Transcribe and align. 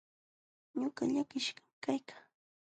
Ñuqa 0.79 1.03
llakishqan 1.13 1.67
kaykaa. 1.83 2.21